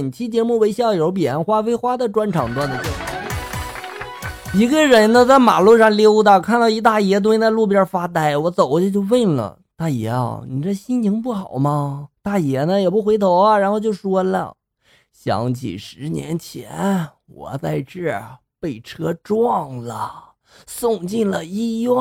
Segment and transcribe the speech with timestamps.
[0.00, 2.90] 本期节目为校友彼岸花为花的专场段子。
[4.54, 14.54] 一个人呢，在马路上溜达，看到一大爷蹲在路边发呆，我走过去就问了：“大爷啊，你这心情不好吗？”大爷呢也不回头啊，然后就说了
[15.12, 16.70] ：“想起十年前，
[17.26, 18.18] 我在这
[18.58, 20.29] 被车撞了，
[20.66, 21.94] 送进了医院。”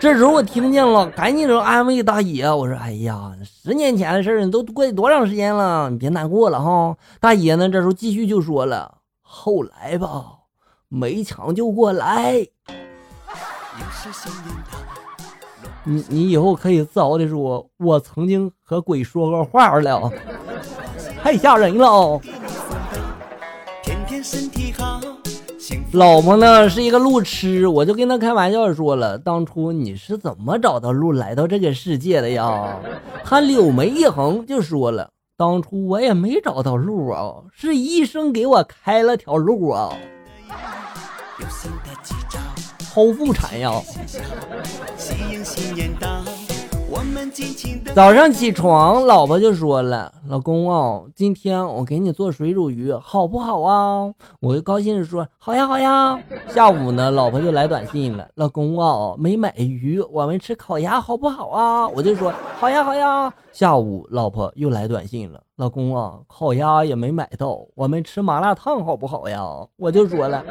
[0.00, 5.88] 这时候我听见了，赶紧就安慰大爷：“我说，哎呀，十年前的事儿，你都过去多长时间了？
[5.90, 10.34] 你别难过了哈。”大爷呢，这时候继续就说了：“后来吧。”
[10.90, 12.46] 没抢救过来，
[15.84, 20.10] 你你以后可以自豪的说，我曾经和鬼说过话了，
[21.22, 22.18] 太吓人了。
[25.92, 32.78] 老婆呢是一个路痴，我就跟他开玩笑说了，当初你是怎么找到路来到这个世界的呀？
[33.24, 39.90] 他柳眉一横就说了，当初我也没找到路啊，是医生给我开了条路啊。
[42.92, 43.72] 剖腹产呀！
[47.94, 56.18] 早上起床，老婆就说了：“老公啊，今天我给你做水煮鱼，好不好啊？”我就高兴地说：“好呀，好呀。
[56.48, 65.40] ”下午呢，老婆就来短信了：“老公啊，没买鱼，我们吃烤鸭好不好啊？”我就说：“好呀，好呀。”下午，老婆又来短信了。
[65.56, 69.44] 老公啊，烤鸭也没买到，我们吃麻辣烫好不好呀？
[69.76, 70.42] 我就说了，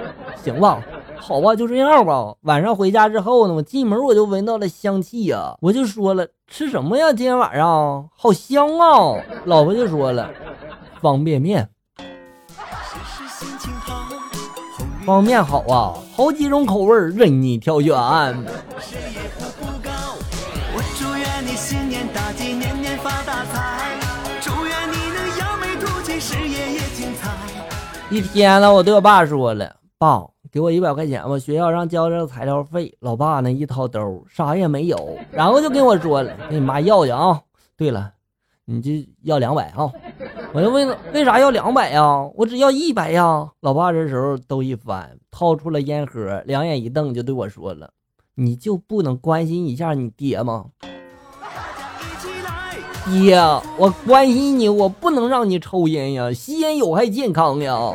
[0.43, 0.83] 行吧，
[1.19, 2.33] 好吧，就这样吧。
[2.41, 7.07] 晚上回家之后呢，我进门我就闻到了香气呀，我就说了，吃什么呀？
[7.07, 9.21] 今天晚上好香啊！
[9.45, 10.29] 老婆就说了，
[11.01, 11.69] 方便面。
[15.05, 17.93] 方便面好啊，好几种口味任你挑选。
[20.73, 23.75] 我祝愿你新年大吉，年年发大财。
[28.09, 37.41] 一天了，我对我爸说了：“爸，给我一百块钱吧，学校让交这个材料费。”老爸呢，一掏兜，啥也没有，然后就跟我说了：“给你妈要去啊。”
[37.77, 38.11] 对了，
[38.65, 38.91] 你就
[39.23, 39.91] 要两百啊！
[40.53, 42.03] 我就问，为啥要两百呀？
[42.35, 43.49] 我只要一百呀！
[43.61, 47.91] 老爸这时候兜一翻，掏出了烟盒，两眼一瞪，就对我说了
[48.35, 50.65] ：“你就不能关心一下你爹吗？”
[53.05, 53.37] 爹，
[53.77, 57.93] 我关心你，我不能让你抽烟呀，吸烟有害健康呀。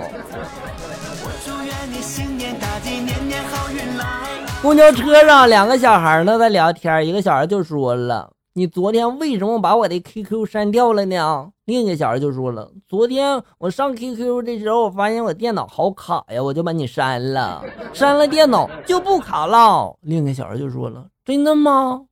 [4.63, 17.61] 公交车上，两个小孩呢在聊天，一个小孩就说了：“你昨天为什么把我的 QQ 删掉了呢？”另一个小孩就说了：“昨天我上 QQ 的时候，我发现我电脑好卡呀，我就把你删了，
[17.93, 22.03] 删了电脑就不卡了。”另一个小孩就说了：“真的吗？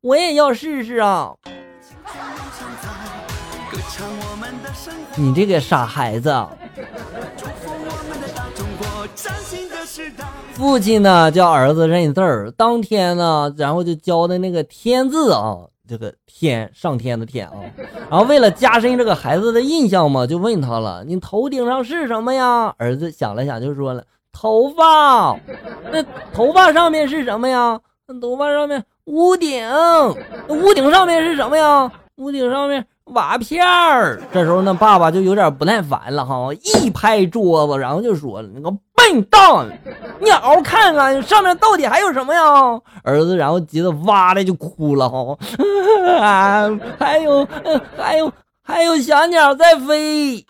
[0.00, 1.34] 我也要试试啊。”
[5.14, 6.34] 你这个傻孩子！
[10.56, 17.54] 父亲呢叫儿子认字儿，当天呢，然后就教的那个天字啊，这个天上天的天啊，
[18.10, 24.02] 然后为了加深这个孩子的印象嘛，就问他了：“你头顶上是什么呀？”儿子想了想就说了
[24.32, 25.38] ：“头发。”
[25.92, 26.02] 那
[26.32, 27.78] 头发上面是什么呀？
[28.08, 29.62] 那头发上面屋顶。
[30.48, 31.92] 屋顶上面是什么呀？
[32.16, 32.82] 屋顶上面。
[33.14, 39.40] 瓦片儿，这时候呢，爸爸就有点不耐烦了哈，一拍桌子，然后就说了：“那个笨蛋，
[40.20, 42.40] 你好好看看上面到底还有什么呀？”
[43.04, 45.38] 儿子然后急得哇的就哭了哈，
[46.20, 46.68] 啊
[46.98, 47.46] 还有
[47.96, 50.44] 还有还有小鸟在飞，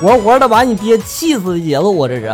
[0.00, 2.32] 活活的把你爹气死的节奏啊，这是。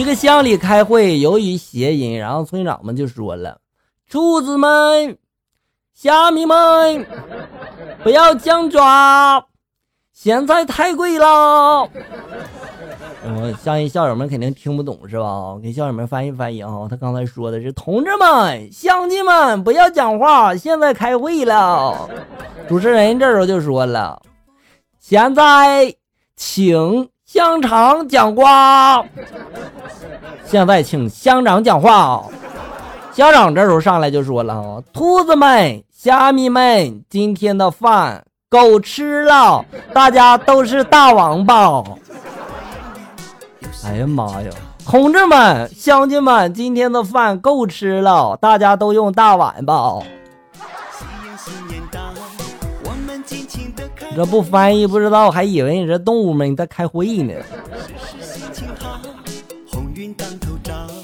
[0.00, 3.60] 一个乡里开会，由于谐音，然后村长们就说了
[4.10, 5.18] ：“兔子们、
[5.92, 7.06] 虾米们，
[8.02, 9.44] 不要僵抓，
[10.14, 11.82] 咸菜太贵了。”
[13.22, 15.58] 我相信校友们肯定听不懂是吧？
[15.62, 16.70] 给校友们翻译翻译啊！
[16.88, 22.08] 他刚才说的是：“同志们、乡亲们，不要讲话，现在开会了。”
[22.66, 24.22] 主持人这时候就说了
[24.98, 25.94] ：“现在
[26.36, 29.04] 请。”香肠讲话，
[30.44, 32.24] 现在请乡长讲话啊。
[33.12, 41.84] 乡长这时候上来就说了啊：“兔子们、虾米们，今天的饭够吃了，大家都是大王八。”
[43.86, 44.50] 哎呀妈呀！
[44.84, 50.00] 同志们、乡亲们，今天的饭够吃了，大家都用大碗吧。
[54.14, 57.34] 这不翻译不知道，还以为你这动物们你在开会呢。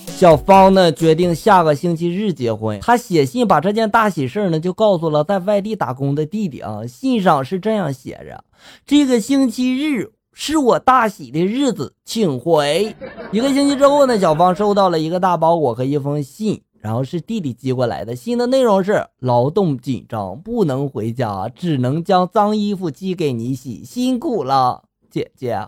[0.08, 6.86] 小芳呢决定下个星期日结婚，她写信把这件大喜事呢就告诉了在外地打工的弟弟啊。
[6.86, 8.42] 信上是这样写着：
[8.86, 12.94] 这个星期日是我大喜的日子，请回。
[13.30, 16.60] 一个星期之后呢，小芳收到了一个大包裹和一封信。
[16.80, 25.66] 然后是弟弟寄过来的信的内容是：劳动紧张，不能回家，只能将脏衣服寄给你洗，辛苦了，姐姐。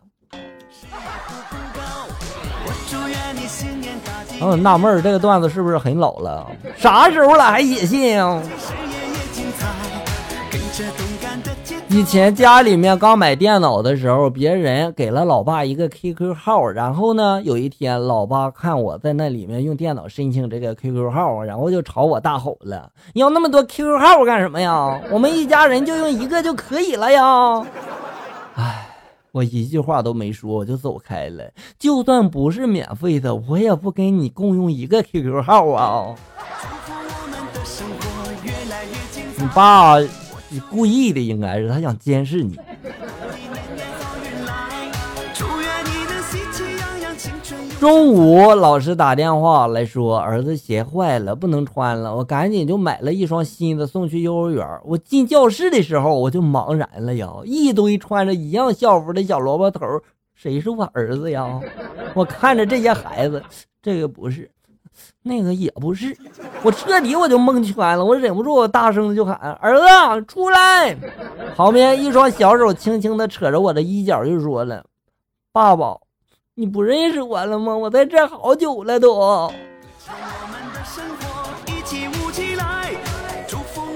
[4.40, 6.46] 嗯，纳闷儿，这个段子是不是很老了？
[6.76, 8.40] 啥时候了还写信啊？
[11.90, 25.00] 以前家里面刚买电脑的时候，别人给了老爸一个 QQ 号，然后呢，有一天老爸看我在那里面用电脑申请这个 QQ 号，然后就朝我大吼了：“你要那么多 QQ 号干什么呀？
[25.10, 27.22] 我们一家人就用一个就可以了呀！”
[28.56, 28.86] 哎，
[29.32, 31.44] 我一句话都没说，我就走开了。
[31.78, 36.14] 就算不是免费的，我也不跟你共用一个 QQ 号啊！
[39.38, 39.96] 你爸。
[40.50, 42.58] 你故意的，应该是他想监视你。
[47.78, 52.16] 中午，老师打电话来说，儿子鞋坏了，不能穿了。
[52.16, 54.66] 我赶紧就买了一双新的，送去幼儿园。
[54.84, 59.86] 我进教室的时候，我就茫然了呀，一堆穿着一样校服的小萝卜头，
[60.34, 61.60] 谁是我儿子呀？
[62.14, 63.40] 我看着这些孩子，
[63.80, 64.50] 这个不是。
[65.22, 66.16] 那个也不是，
[66.62, 70.96] 我彻底我就蒙圈了，我忍不住我大声的就喊：“儿子，出来！”
[71.56, 74.84] 旁边一双小手轻轻的扯着我的衣角，就说了
[75.52, 75.96] ：“爸爸，
[76.54, 77.76] 你不认识我了吗？
[77.76, 79.52] 我在这好久了都。”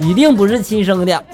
[0.00, 1.25] 一定不是亲生的。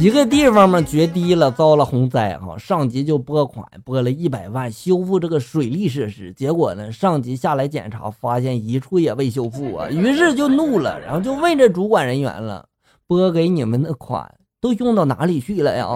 [0.00, 6.32] 一个地方嘛决堤了，遭了洪灾哈，上级就拨款拨了一百万修复这个水利设施。
[6.32, 12.64] 结果呢，上级下来检查，发现一处也未修复啊， 于是就怒了，然后就问这主管人员了：
[13.06, 14.26] 拨给你们的款
[14.58, 15.86] 都用到哪里去了呀？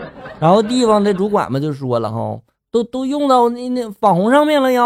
[0.38, 2.38] 然后地方的主管们就说了哈，
[2.70, 4.82] 都都用到那那防洪上面了呀。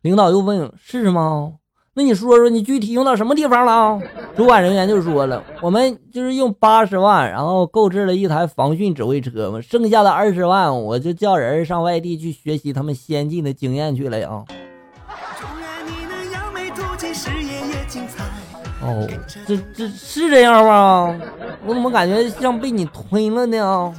[0.00, 1.56] 领导又问：是吗？
[1.96, 4.00] 那你说说，你具体用到什么地方了？
[4.36, 14.28] 主管人员就说了，我们就是用八十万，然后购置了一台防汛指挥车嘛，剩下的二十万，我就叫人上外地去学习他们先进的经验去了呀。
[18.82, 19.08] 哦，
[19.46, 21.16] 这这是这样吗？
[21.64, 23.94] 我怎么感觉像被你吞了呢？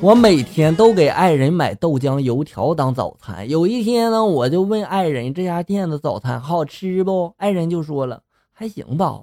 [0.00, 3.48] 我每天都给爱人买豆浆油条当早餐。
[3.48, 7.34] 有一天呢，我就问爱人这家店的早餐好吃不？
[7.36, 8.22] 爱人就说了
[8.52, 9.20] 还行吧，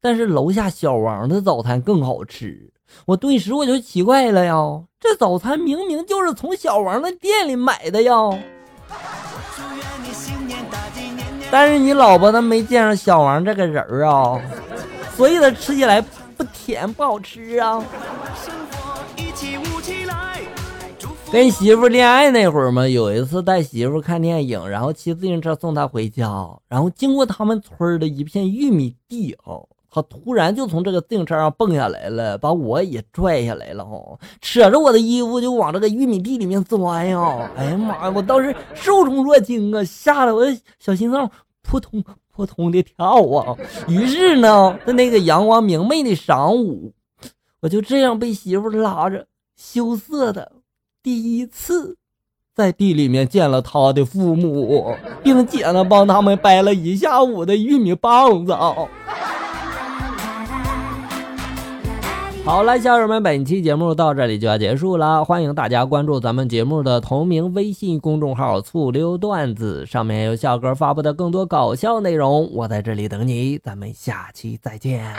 [0.00, 2.72] 但是楼下小王的早餐更好吃。
[3.04, 4.56] 我顿时我就奇怪了呀，
[4.98, 8.12] 这早餐明明就是从小王的店里买的呀。
[11.52, 14.40] 但是你老婆她没见上小王这个人儿啊，
[15.16, 17.80] 所以她吃起来不甜不好吃啊。
[21.36, 26.26] 跟媳妇恋爱那会儿嘛，有一次带媳妇看电影，然后骑自行车送她回家，
[26.66, 37.50] 然后经过他们村的一片玉米地哈，他突然就从这个自行车上蹦下来了，把我也拽下来了哈，扯着我的衣服就往这个玉米地里面钻呀！
[37.54, 40.42] 哎呀妈呀，我当时受宠若惊啊，吓得我
[40.78, 41.30] 小心脏
[41.60, 42.02] 扑通
[42.34, 43.54] 扑通的跳啊！
[43.88, 46.94] 于是呢，在那个阳光明媚的晌午，
[47.60, 50.50] 我就这样被媳妇拉着，羞涩的。
[51.06, 51.96] 第一次
[52.52, 58.52] 在地里面见了他的父母，并且呢帮他们掰了一下午的玉米棒子。
[62.44, 72.52] 好了，小友们，本期节目到这里就要结束了，欢迎大家关注咱们节目的同名微信公众号“醋溜段子”，上面有笑哥发布的更多搞笑内容。
[72.52, 75.14] 我在这里等你，咱们下期再见。